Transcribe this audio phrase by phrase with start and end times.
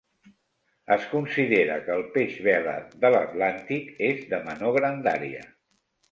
[0.93, 5.45] Es considera que el peix vela de l'Atlàntic és de menor grandària.